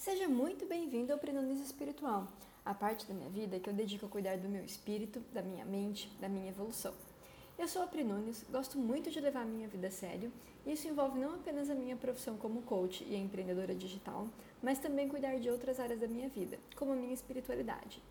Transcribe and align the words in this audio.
Seja 0.00 0.26
muito 0.26 0.64
bem-vindo 0.64 1.12
ao 1.12 1.18
Prenonis 1.18 1.60
Espiritual, 1.60 2.26
a 2.64 2.72
parte 2.72 3.06
da 3.06 3.12
minha 3.12 3.28
vida 3.28 3.60
que 3.60 3.68
eu 3.68 3.74
dedico 3.74 4.06
a 4.06 4.08
cuidar 4.08 4.38
do 4.38 4.48
meu 4.48 4.64
espírito, 4.64 5.20
da 5.30 5.42
minha 5.42 5.62
mente, 5.62 6.10
da 6.18 6.26
minha 6.26 6.48
evolução. 6.48 6.94
Eu 7.58 7.68
sou 7.68 7.82
a 7.82 7.86
Prenonis, 7.86 8.42
gosto 8.50 8.78
muito 8.78 9.10
de 9.10 9.20
levar 9.20 9.42
a 9.42 9.44
minha 9.44 9.68
vida 9.68 9.88
a 9.88 9.90
sério, 9.90 10.32
e 10.64 10.72
isso 10.72 10.88
envolve 10.88 11.18
não 11.18 11.34
apenas 11.34 11.68
a 11.68 11.74
minha 11.74 11.96
profissão 11.96 12.38
como 12.38 12.62
coach 12.62 13.04
e 13.04 13.14
empreendedora 13.14 13.74
digital, 13.74 14.26
mas 14.62 14.78
também 14.78 15.06
cuidar 15.06 15.38
de 15.38 15.50
outras 15.50 15.78
áreas 15.78 16.00
da 16.00 16.08
minha 16.08 16.30
vida, 16.30 16.58
como 16.76 16.94
a 16.94 16.96
minha 16.96 17.12
espiritualidade. 17.12 18.02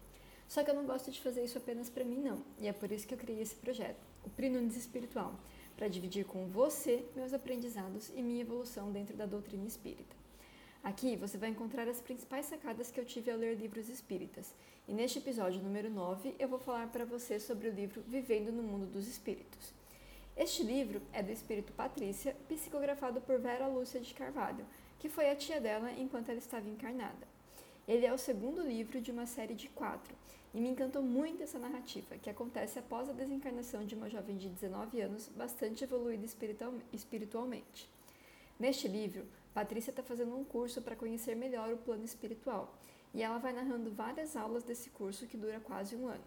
Só 0.48 0.64
que 0.64 0.70
eu 0.70 0.76
não 0.76 0.86
gosto 0.86 1.10
de 1.10 1.20
fazer 1.20 1.44
isso 1.44 1.58
apenas 1.58 1.90
para 1.90 2.06
mim, 2.06 2.20
não, 2.20 2.44
e 2.60 2.68
é 2.68 2.72
por 2.72 2.92
isso 2.92 3.08
que 3.08 3.16
eu 3.16 3.18
criei 3.18 3.42
esse 3.42 3.56
projeto, 3.56 4.06
o 4.24 4.30
Prenonis 4.30 4.78
Espiritual, 4.78 5.34
para 5.76 5.88
dividir 5.88 6.24
com 6.24 6.46
você 6.50 7.04
meus 7.16 7.34
aprendizados 7.34 8.12
e 8.16 8.22
minha 8.22 8.42
evolução 8.42 8.92
dentro 8.92 9.18
da 9.18 9.26
doutrina 9.26 9.66
espírita. 9.66 10.19
Aqui 10.82 11.18
você 11.18 11.38
vai 11.38 11.50
encontrar 11.50 11.88
as 11.90 12.00
principais 12.00 12.46
sacadas 12.46 12.90
que 12.90 13.00
eu 13.00 13.06
tive 13.06 13.30
ao 13.30 13.38
ler 13.38 13.56
livros 13.56 13.90
espíritas. 13.90 14.54
E 14.88 14.94
neste 14.94 15.20
episódio 15.20 15.62
número 15.62 15.90
9, 15.90 16.36
eu 16.40 16.48
vou 16.48 16.58
falar 16.58 16.88
para 16.88 17.04
você 17.04 17.38
sobre 17.38 17.68
o 17.68 17.74
livro 17.74 18.02
Vivendo 18.08 18.52
no 18.52 18.64
Mundo 18.64 18.86
dos 18.86 19.06
Espíritos. 19.06 19.74
Este 20.38 20.64
livro 20.64 21.02
é 21.12 21.22
do 21.22 21.34
espírito 21.34 21.74
Patrícia, 21.74 22.34
psicografado 22.48 23.20
por 23.20 23.38
Vera 23.40 23.68
Lúcia 23.68 24.00
de 24.00 24.14
Carvalho, 24.14 24.66
que 24.98 25.10
foi 25.10 25.30
a 25.30 25.36
tia 25.36 25.60
dela 25.60 25.92
enquanto 25.92 26.30
ela 26.30 26.40
estava 26.40 26.70
encarnada. 26.70 27.28
Ele 27.86 28.06
é 28.06 28.14
o 28.14 28.18
segundo 28.18 28.62
livro 28.62 29.02
de 29.02 29.12
uma 29.12 29.26
série 29.26 29.56
de 29.56 29.68
quatro, 29.68 30.16
e 30.54 30.62
me 30.62 30.70
encantou 30.70 31.04
muito 31.04 31.44
essa 31.44 31.60
narrativa, 31.60 32.18
que 32.18 32.30
acontece 32.30 32.80
após 32.80 33.10
a 33.10 33.14
desencarnação 33.14 33.86
de 33.86 33.96
uma 33.96 34.10
jovem 34.10 34.38
de 34.38 34.48
19 34.48 35.02
anos, 35.02 35.28
bastante 35.28 35.84
evoluída 35.84 36.26
espiritualmente. 36.94 37.90
Neste 38.60 38.90
livro, 38.90 39.26
Patrícia 39.54 39.90
está 39.90 40.04
fazendo 40.04 40.36
um 40.36 40.44
curso 40.44 40.82
para 40.82 40.94
conhecer 40.94 41.34
melhor 41.34 41.72
o 41.72 41.78
plano 41.78 42.04
espiritual 42.04 42.78
e 43.14 43.24
ela 43.24 43.38
vai 43.38 43.54
narrando 43.54 43.90
várias 43.90 44.36
aulas 44.36 44.64
desse 44.64 44.90
curso 44.90 45.28
que 45.28 45.38
dura 45.38 45.62
quase 45.62 45.96
um 45.96 46.10
ano. 46.10 46.26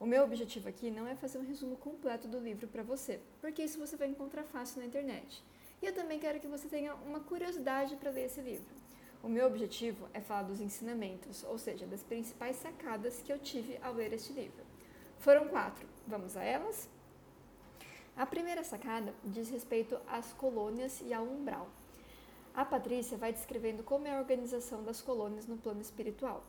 O 0.00 0.06
meu 0.06 0.24
objetivo 0.24 0.66
aqui 0.66 0.90
não 0.90 1.06
é 1.06 1.14
fazer 1.14 1.36
um 1.36 1.46
resumo 1.46 1.76
completo 1.76 2.26
do 2.26 2.38
livro 2.38 2.66
para 2.68 2.82
você, 2.82 3.20
porque 3.38 3.62
isso 3.62 3.78
você 3.78 3.96
vai 3.96 4.08
encontrar 4.08 4.44
fácil 4.44 4.80
na 4.80 4.86
internet. 4.86 5.44
E 5.82 5.86
eu 5.86 5.94
também 5.94 6.18
quero 6.18 6.40
que 6.40 6.46
você 6.46 6.66
tenha 6.68 6.94
uma 6.94 7.20
curiosidade 7.20 7.96
para 7.96 8.12
ler 8.12 8.24
esse 8.24 8.40
livro. 8.40 8.74
O 9.22 9.28
meu 9.28 9.46
objetivo 9.46 10.08
é 10.14 10.20
falar 10.22 10.44
dos 10.44 10.62
ensinamentos, 10.62 11.44
ou 11.44 11.58
seja, 11.58 11.86
das 11.86 12.02
principais 12.02 12.56
sacadas 12.56 13.20
que 13.20 13.30
eu 13.30 13.38
tive 13.38 13.78
ao 13.82 13.92
ler 13.92 14.14
este 14.14 14.32
livro. 14.32 14.64
Foram 15.18 15.48
quatro. 15.48 15.86
Vamos 16.06 16.34
a 16.34 16.42
elas? 16.42 16.88
A 18.18 18.26
primeira 18.26 18.64
sacada 18.64 19.14
diz 19.22 19.48
respeito 19.48 19.96
às 20.08 20.32
colônias 20.32 21.00
e 21.02 21.14
ao 21.14 21.22
umbral. 21.22 21.68
A 22.52 22.64
Patrícia 22.64 23.16
vai 23.16 23.32
descrevendo 23.32 23.84
como 23.84 24.08
é 24.08 24.10
a 24.12 24.18
organização 24.18 24.82
das 24.82 25.00
colônias 25.00 25.46
no 25.46 25.56
plano 25.56 25.80
espiritual. 25.80 26.42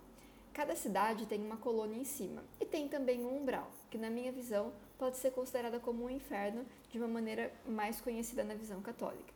Cada 0.52 0.76
cidade 0.76 1.28
tem 1.28 1.40
uma 1.40 1.58
colônia 1.58 1.96
em 1.96 2.04
cima 2.04 2.44
e 2.60 2.66
tem 2.66 2.88
também 2.88 3.24
um 3.24 3.38
umbral, 3.38 3.70
que 3.92 4.00
na 4.00 4.10
minha 4.10 4.32
visão 4.32 4.74
pode 4.98 5.18
ser 5.18 5.30
considerada 5.30 5.80
como 5.80 6.06
um 6.06 6.10
inferno 6.10 6.66
de 6.90 6.98
uma 6.98 7.08
maneira 7.08 7.54
mais 7.68 8.02
conhecida 8.02 8.44
na 8.44 8.56
visão 8.56 8.82
católica. 8.82 9.32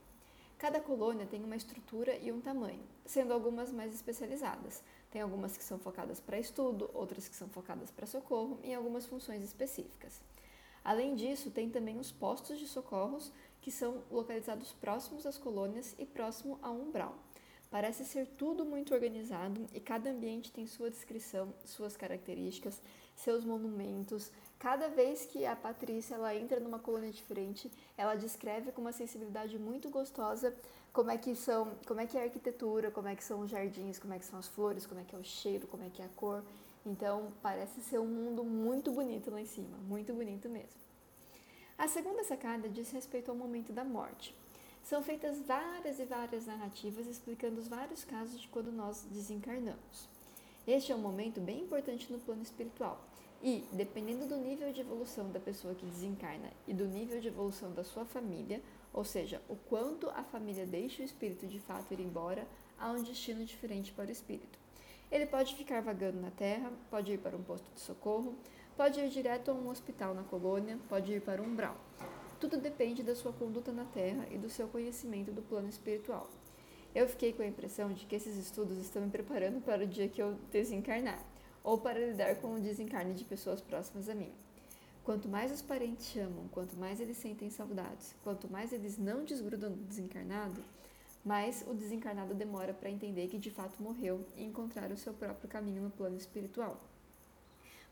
Cada 0.58 0.80
colônia 0.80 1.28
tem 1.28 1.44
uma 1.44 1.56
estrutura 1.56 2.18
e 2.18 2.32
um 2.32 2.42
tamanho, 2.42 2.82
sendo 3.06 3.32
algumas 3.32 3.72
mais 3.72 3.94
especializadas. 3.94 4.82
Tem 5.12 5.22
algumas 5.22 5.56
que 5.56 5.64
são 5.64 5.78
focadas 5.78 6.20
para 6.20 6.40
estudo, 6.40 6.90
outras 6.96 7.28
que 7.28 7.36
são 7.36 7.48
focadas 7.50 7.92
para 7.92 8.08
socorro 8.08 8.58
e 8.64 8.74
algumas 8.74 9.06
funções 9.06 9.44
específicas. 9.44 10.20
Além 10.84 11.16
disso, 11.16 11.50
tem 11.50 11.70
também 11.70 11.98
os 11.98 12.12
postos 12.12 12.60
de 12.60 12.68
socorros 12.68 13.32
que 13.62 13.72
são 13.72 14.04
localizados 14.12 14.74
próximos 14.74 15.26
às 15.26 15.38
colônias 15.38 15.96
e 15.98 16.06
próximo 16.06 16.60
ao 16.62 16.76
umbral. 16.76 17.16
Parece 17.72 18.06
ser 18.06 18.28
tudo 18.38 18.64
muito 18.64 18.94
organizado 18.94 19.68
e 19.74 19.80
cada 19.80 20.12
ambiente 20.12 20.52
tem 20.52 20.68
sua 20.68 20.92
descrição, 20.92 21.52
suas 21.66 21.98
características, 21.98 22.80
seus 23.16 23.44
monumentos. 23.44 24.32
Cada 24.60 24.90
vez 24.90 25.26
que 25.26 25.44
a 25.44 25.56
Patrícia 25.56 26.14
ela 26.14 26.36
entra 26.36 26.60
numa 26.60 26.78
colônia 26.78 27.12
diferente, 27.12 27.72
ela 27.98 28.14
descreve 28.14 28.72
com 28.72 28.82
uma 28.82 28.92
sensibilidade 28.92 29.58
muito 29.58 29.90
gostosa 29.90 30.56
como 30.92 31.10
é 31.10 31.18
que 31.18 31.36
são, 31.36 31.72
como 31.88 32.00
é 32.00 32.06
que 32.06 32.16
é 32.16 32.22
a 32.22 32.24
arquitetura, 32.26 32.92
como 32.92 33.08
é 33.08 33.16
que 33.16 33.24
são 33.24 33.40
os 33.40 33.50
jardins, 33.50 33.98
como 33.98 34.14
é 34.14 34.20
que 34.20 34.26
são 34.26 34.38
as 34.38 34.48
flores, 34.48 34.86
como 34.86 35.02
é 35.02 35.04
que 35.04 35.16
é 35.16 35.18
o 35.18 35.24
cheiro, 35.24 35.66
como 35.66 35.84
é 35.84 35.90
que 35.90 36.02
é 36.02 36.06
a 36.06 36.10
cor. 36.10 36.44
Então, 36.86 37.32
parece 37.42 37.82
ser 37.82 38.00
um 38.00 38.08
mundo 38.08 38.44
muito 38.44 38.92
bonito 38.92 39.32
lá 39.32 39.42
em 39.42 39.46
cima, 39.46 39.78
muito 39.88 40.14
bonito 40.14 40.50
mesmo. 40.50 40.82
A 41.78 41.88
segunda 41.88 42.24
sacada 42.24 42.68
diz 42.70 42.92
respeito 42.92 43.32
ao 43.32 43.38
momento 43.38 43.72
da 43.72 43.84
morte. 43.84 44.36
São 44.84 45.02
feitas 45.02 45.42
várias 45.42 45.98
e 45.98 46.06
várias 46.06 46.46
narrativas 46.46 47.08
explicando 47.08 47.60
os 47.60 47.70
vários 47.70 48.04
casos 48.04 48.40
de 48.40 48.48
quando 48.50 48.72
nós 48.72 49.06
desencarnamos. 49.10 50.10
Este 50.68 50.92
é 50.92 50.96
um 50.96 51.00
momento 51.00 51.40
bem 51.40 51.62
importante 51.62 52.12
no 52.12 52.20
plano 52.20 52.42
espiritual 52.42 53.02
e, 53.42 53.66
dependendo 53.72 54.26
do 54.26 54.38
nível 54.38 54.72
de 54.72 54.82
evolução 54.82 55.30
da 55.32 55.40
pessoa 55.40 55.76
que 55.76 55.86
desencarna 55.86 56.52
e 56.68 56.74
do 56.74 56.86
nível 56.86 57.20
de 57.20 57.28
evolução 57.30 57.74
da 57.74 57.84
sua 57.84 58.06
família, 58.06 58.62
ou 58.94 59.04
seja, 59.04 59.42
o 59.50 59.56
quanto 59.56 60.10
a 60.10 60.24
família 60.24 60.66
deixa 60.66 61.02
o 61.02 61.06
espírito 61.06 61.48
de 61.48 61.60
fato 61.60 61.94
ir 61.94 62.00
embora, 62.00 62.48
há 62.78 62.92
um 62.92 63.04
destino 63.04 63.44
diferente 63.44 63.92
para 63.92 64.08
o 64.08 64.12
espírito. 64.12 64.63
Ele 65.14 65.26
pode 65.26 65.56
ficar 65.56 65.82
vagando 65.82 66.20
na 66.20 66.32
terra, 66.32 66.70
pode 66.90 67.14
ir 67.14 67.20
para 67.20 67.38
um 67.38 67.44
posto 67.44 67.72
de 67.74 67.80
socorro, 67.80 68.36
Pode 68.76 69.00
ir 69.00 69.10
direto 69.10 69.52
a 69.52 69.54
um 69.54 69.70
hospital 69.70 70.16
na 70.16 70.24
colônia, 70.24 70.80
pode 70.90 71.14
ir 71.14 71.22
para 71.22 71.40
um 71.40 71.46
umbral. 71.46 71.78
Tudo 72.40 72.58
depende 72.58 73.04
da 73.04 73.16
sua 73.16 73.32
conduta 73.32 73.72
na 73.72 73.86
Terra 73.86 74.26
e 74.32 74.38
do 74.38 74.50
seu 74.50 74.68
conhecimento 74.68 75.32
do 75.32 75.44
plano 75.44 75.70
espiritual. 75.70 76.28
Eu 76.94 77.08
fiquei 77.08 77.34
com 77.34 77.44
a 77.44 77.48
impressão 77.48 77.94
de 77.94 78.08
que 78.08 78.16
esses 78.16 78.36
estudos 78.36 78.80
estão 78.80 79.04
me 79.04 79.12
preparando 79.12 79.62
para 79.62 79.84
o 79.84 79.88
dia 79.88 80.10
que 80.10 80.20
eu 80.20 80.34
desencarnar, 80.52 81.24
ou 81.64 81.78
para 81.78 82.00
lidar 82.00 82.38
com 82.38 82.56
o 82.56 82.60
desencarne 82.60 83.14
de 83.14 83.24
pessoas 83.24 83.62
próximas 83.62 84.10
a 84.10 84.16
mim. 84.16 84.32
Quanto 85.04 85.28
mais 85.28 85.52
os 85.52 85.62
parentes 85.62 86.08
chamam, 86.08 86.48
quanto 86.52 86.76
mais 86.76 87.00
eles 87.00 87.18
sentem 87.18 87.52
saudades, 87.52 88.16
quanto 88.24 88.52
mais 88.52 88.74
eles 88.74 88.98
não 88.98 89.24
desgrudam 89.24 89.72
do 89.72 89.84
desencarnado, 89.84 90.64
mais 91.24 91.64
o 91.68 91.74
desencarnado 91.74 92.34
demora 92.34 92.74
para 92.74 92.90
entender 92.90 93.28
que 93.28 93.38
de 93.38 93.50
fato 93.50 93.82
morreu 93.82 94.26
e 94.36 94.44
encontrar 94.44 94.92
o 94.92 94.98
seu 94.98 95.14
próprio 95.14 95.50
caminho 95.50 95.84
no 95.84 95.90
plano 95.90 96.18
espiritual. 96.18 96.80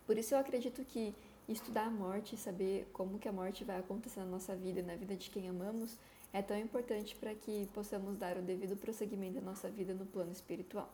Por 0.05 0.17
isso 0.17 0.33
eu 0.33 0.39
acredito 0.39 0.83
que 0.83 1.15
estudar 1.47 1.85
a 1.85 1.89
morte 1.89 2.35
e 2.35 2.37
saber 2.37 2.89
como 2.91 3.19
que 3.19 3.29
a 3.29 3.31
morte 3.31 3.63
vai 3.63 3.79
acontecer 3.79 4.19
na 4.19 4.25
nossa 4.25 4.55
vida 4.55 4.79
e 4.79 4.83
na 4.83 4.95
vida 4.95 5.15
de 5.15 5.29
quem 5.29 5.47
amamos 5.47 5.97
é 6.33 6.41
tão 6.41 6.57
importante 6.57 7.15
para 7.15 7.33
que 7.35 7.67
possamos 7.73 8.17
dar 8.17 8.37
o 8.37 8.41
devido 8.41 8.75
prosseguimento 8.75 9.35
da 9.35 9.41
nossa 9.41 9.69
vida 9.69 9.93
no 9.93 10.05
plano 10.05 10.31
espiritual. 10.31 10.89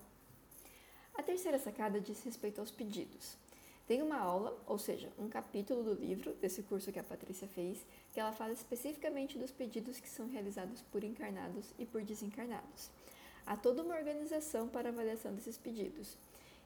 A 1.16 1.24
terceira 1.24 1.58
sacada 1.58 2.00
diz 2.00 2.24
respeito 2.24 2.60
aos 2.60 2.72
pedidos. 2.72 3.38
Tem 3.88 4.02
uma 4.02 4.18
aula, 4.18 4.54
ou 4.68 4.78
seja, 4.78 5.10
um 5.18 5.30
capítulo 5.30 5.82
do 5.82 5.94
livro 5.94 6.34
desse 6.42 6.62
curso 6.62 6.92
que 6.92 7.00
a 7.00 7.04
Patrícia 7.04 7.48
fez, 7.48 7.86
que 8.12 8.20
ela 8.20 8.34
fala 8.34 8.52
especificamente 8.52 9.38
dos 9.38 9.50
pedidos 9.50 10.02
que 10.02 10.10
são 10.10 10.28
realizados 10.28 10.82
por 10.92 11.06
encarnados 11.06 11.74
e 11.80 11.86
por 11.86 12.04
desencarnados. 12.04 12.92
Há 13.46 13.56
toda 13.56 13.82
uma 13.82 13.96
organização 13.96 14.68
para 14.68 14.90
avaliação 14.90 15.34
desses 15.34 15.58
pedidos. 15.58 16.18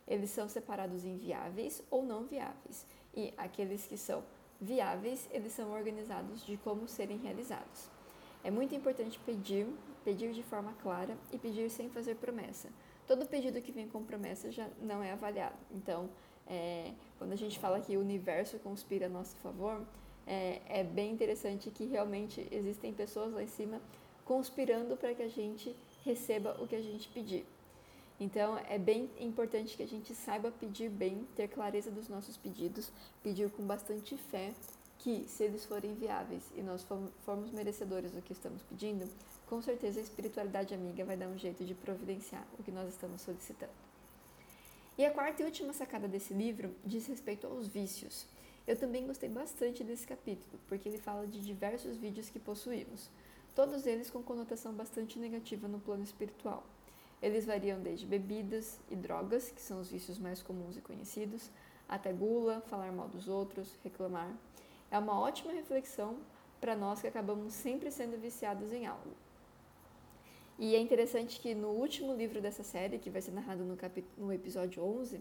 Eles 0.07 0.31
são 0.31 0.49
separados 0.49 1.05
em 1.05 1.15
viáveis 1.15 1.83
ou 1.91 2.03
não 2.03 2.23
viáveis, 2.23 2.87
e 3.15 3.31
aqueles 3.37 3.85
que 3.85 3.97
são 3.97 4.23
viáveis, 4.59 5.27
eles 5.29 5.53
são 5.53 5.71
organizados 5.71 6.43
de 6.43 6.57
como 6.57 6.87
serem 6.87 7.17
realizados. 7.17 7.87
É 8.43 8.49
muito 8.49 8.73
importante 8.73 9.19
pedir, 9.19 9.67
pedir 10.03 10.33
de 10.33 10.41
forma 10.41 10.73
clara 10.81 11.15
e 11.31 11.37
pedir 11.37 11.69
sem 11.69 11.87
fazer 11.87 12.15
promessa. 12.15 12.67
Todo 13.05 13.27
pedido 13.27 13.61
que 13.61 13.71
vem 13.71 13.87
com 13.87 14.03
promessa 14.03 14.51
já 14.51 14.67
não 14.81 15.03
é 15.03 15.11
avaliado. 15.11 15.57
Então, 15.69 16.09
é, 16.47 16.91
quando 17.31 17.39
a 17.39 17.43
gente 17.45 17.59
fala 17.59 17.79
que 17.79 17.95
o 17.95 18.01
universo 18.01 18.59
conspira 18.59 19.05
a 19.05 19.09
nosso 19.09 19.37
favor, 19.37 19.81
é, 20.27 20.61
é 20.67 20.83
bem 20.83 21.13
interessante 21.13 21.71
que 21.71 21.85
realmente 21.85 22.45
existem 22.51 22.91
pessoas 22.91 23.31
lá 23.31 23.41
em 23.41 23.47
cima 23.47 23.81
conspirando 24.25 24.97
para 24.97 25.15
que 25.15 25.23
a 25.23 25.29
gente 25.29 25.73
receba 26.03 26.57
o 26.61 26.67
que 26.67 26.75
a 26.75 26.81
gente 26.81 27.07
pedir. 27.07 27.45
Então, 28.19 28.59
é 28.69 28.77
bem 28.77 29.09
importante 29.17 29.77
que 29.77 29.83
a 29.83 29.87
gente 29.87 30.13
saiba 30.13 30.51
pedir 30.51 30.89
bem, 30.89 31.25
ter 31.33 31.47
clareza 31.47 31.89
dos 31.89 32.09
nossos 32.09 32.35
pedidos, 32.35 32.91
pedir 33.23 33.49
com 33.49 33.63
bastante 33.63 34.17
fé 34.17 34.51
que, 34.99 35.23
se 35.25 35.45
eles 35.45 35.63
forem 35.63 35.93
viáveis 35.93 36.43
e 36.53 36.61
nós 36.61 36.85
formos 37.23 37.49
merecedores 37.51 38.11
do 38.11 38.21
que 38.21 38.33
estamos 38.33 38.61
pedindo, 38.63 39.07
com 39.47 39.61
certeza 39.61 40.01
a 40.01 40.03
espiritualidade 40.03 40.73
amiga 40.73 41.05
vai 41.05 41.15
dar 41.15 41.29
um 41.29 41.37
jeito 41.37 41.63
de 41.63 41.73
providenciar 41.75 42.45
o 42.59 42.63
que 42.63 42.71
nós 42.71 42.89
estamos 42.89 43.21
solicitando. 43.21 43.90
E 45.01 45.05
a 45.05 45.09
quarta 45.09 45.41
e 45.41 45.45
última 45.45 45.73
sacada 45.73 46.07
desse 46.07 46.31
livro 46.31 46.75
diz 46.85 47.07
respeito 47.07 47.47
aos 47.47 47.67
vícios. 47.67 48.27
Eu 48.67 48.77
também 48.77 49.07
gostei 49.07 49.27
bastante 49.27 49.83
desse 49.83 50.05
capítulo, 50.05 50.59
porque 50.67 50.87
ele 50.87 50.99
fala 50.99 51.25
de 51.25 51.41
diversos 51.41 51.97
vídeos 51.97 52.29
que 52.29 52.37
possuímos, 52.37 53.09
todos 53.55 53.87
eles 53.87 54.11
com 54.11 54.21
conotação 54.21 54.71
bastante 54.73 55.17
negativa 55.17 55.67
no 55.67 55.79
plano 55.79 56.03
espiritual. 56.03 56.63
Eles 57.19 57.47
variam 57.47 57.81
desde 57.81 58.05
bebidas 58.05 58.79
e 58.91 58.95
drogas, 58.95 59.49
que 59.49 59.59
são 59.59 59.81
os 59.81 59.89
vícios 59.89 60.19
mais 60.19 60.43
comuns 60.43 60.77
e 60.77 60.81
conhecidos, 60.81 61.49
até 61.89 62.13
gula, 62.13 62.61
falar 62.67 62.91
mal 62.91 63.07
dos 63.07 63.27
outros, 63.27 63.75
reclamar. 63.83 64.31
É 64.91 64.99
uma 64.99 65.19
ótima 65.19 65.51
reflexão 65.51 66.19
para 66.59 66.75
nós 66.75 67.01
que 67.01 67.07
acabamos 67.07 67.53
sempre 67.53 67.89
sendo 67.89 68.21
viciados 68.21 68.71
em 68.71 68.85
algo. 68.85 69.15
E 70.61 70.75
é 70.75 70.79
interessante 70.79 71.39
que 71.39 71.55
no 71.55 71.69
último 71.69 72.13
livro 72.13 72.39
dessa 72.39 72.61
série, 72.61 72.99
que 72.99 73.09
vai 73.09 73.19
ser 73.19 73.31
narrado 73.31 73.63
no, 73.63 73.75
no 74.15 74.31
episódio 74.31 74.83
11, 74.83 75.19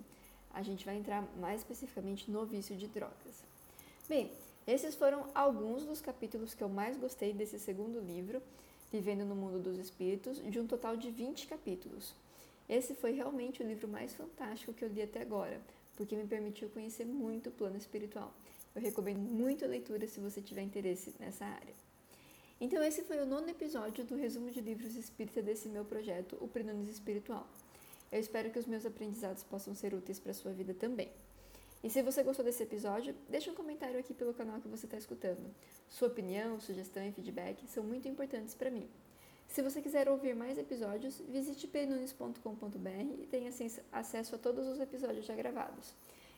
a 0.53 0.63
gente 0.63 0.85
vai 0.85 0.99
entrar 0.99 1.27
mais 1.39 1.63
especificamente 1.63 2.31
no 2.31 2.45
vício 2.45 2.77
de 2.77 2.87
drogas. 2.87 3.43
Bem, 4.07 4.31
esses 4.67 4.95
foram 4.95 5.29
alguns 5.35 5.83
dos 5.87 6.03
capítulos 6.03 6.53
que 6.53 6.63
eu 6.63 6.69
mais 6.69 6.99
gostei 6.99 7.33
desse 7.33 7.59
segundo 7.59 7.99
livro, 8.01 8.43
Vivendo 8.93 9.25
no 9.25 9.35
Mundo 9.35 9.59
dos 9.59 9.79
Espíritos, 9.79 10.43
de 10.45 10.61
um 10.61 10.67
total 10.67 10.95
de 10.95 11.11
20 11.11 11.47
capítulos. 11.47 12.15
Esse 12.69 12.95
foi 12.95 13.13
realmente 13.13 13.63
o 13.63 13.67
livro 13.67 13.89
mais 13.89 14.13
fantástico 14.15 14.75
que 14.75 14.85
eu 14.85 14.91
li 14.91 15.01
até 15.01 15.23
agora, 15.23 15.59
porque 15.97 16.17
me 16.17 16.27
permitiu 16.27 16.69
conhecer 16.69 17.07
muito 17.07 17.49
o 17.49 17.53
plano 17.53 17.79
espiritual. 17.79 18.31
Eu 18.75 18.83
recomendo 18.83 19.21
muito 19.21 19.65
a 19.65 19.69
leitura 19.69 20.07
se 20.07 20.21
você 20.21 20.43
tiver 20.43 20.61
interesse 20.61 21.15
nessa 21.19 21.47
área. 21.47 21.75
Então, 22.61 22.83
esse 22.83 23.03
foi 23.03 23.19
o 23.19 23.25
nono 23.25 23.49
episódio 23.49 24.05
do 24.05 24.15
resumo 24.15 24.51
de 24.51 24.61
livros 24.61 24.95
espírita 24.95 25.41
desse 25.41 25.67
meu 25.67 25.83
projeto, 25.83 26.37
o 26.43 26.47
Prenonis 26.47 26.91
Espiritual. 26.91 27.49
Eu 28.13 28.21
espero 28.21 28.51
que 28.51 28.59
os 28.59 28.67
meus 28.67 28.85
aprendizados 28.85 29.43
possam 29.43 29.75
ser 29.75 29.95
úteis 29.95 30.19
para 30.19 30.33
a 30.33 30.35
sua 30.35 30.53
vida 30.53 30.75
também. 30.75 31.11
E 31.83 31.89
se 31.89 32.03
você 32.03 32.23
gostou 32.23 32.45
desse 32.45 32.63
episódio, 32.63 33.15
deixe 33.31 33.51
um 33.51 33.55
comentário 33.55 33.99
aqui 33.99 34.13
pelo 34.13 34.35
canal 34.35 34.61
que 34.61 34.69
você 34.69 34.85
está 34.85 34.99
escutando. 34.99 35.55
Sua 35.89 36.09
opinião, 36.09 36.61
sugestão 36.61 37.03
e 37.03 37.13
feedback 37.13 37.67
são 37.67 37.83
muito 37.83 38.07
importantes 38.07 38.55
para 38.55 38.71
mim. 38.71 38.87
Se 39.49 39.63
você 39.63 39.81
quiser 39.81 40.07
ouvir 40.11 40.37
mais 40.37 40.59
episódios, 40.59 41.19
visite 41.29 41.67
penunes.com.br 41.67 43.23
e 43.23 43.27
tenha 43.27 43.51
acesso 43.91 44.35
a 44.35 44.39
todos 44.39 44.69
os 44.69 44.79
episódios 44.79 45.25
já 45.25 45.35
gravados. 45.35 45.95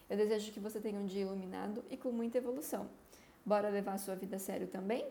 Eu 0.09 0.17
desejo 0.17 0.53
que 0.53 0.61
você 0.61 0.79
tenha 0.79 1.01
um 1.01 1.07
dia 1.07 1.23
iluminado 1.23 1.85
e 1.91 1.97
com 1.97 2.13
muita 2.13 2.39
evolução. 2.39 2.89
Bora 3.45 3.69
levar 3.69 3.95
a 3.95 3.99
sua 3.99 4.15
vida 4.15 4.37
a 4.37 4.39
sério 4.39 4.69
também? 4.69 5.05